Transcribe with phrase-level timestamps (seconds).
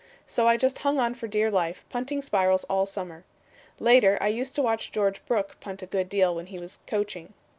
[0.25, 3.23] So I just hung on for dear life, punting spirals all summer.
[3.77, 7.33] Later I used to watch George Brooke punt a good deal when he was coaching."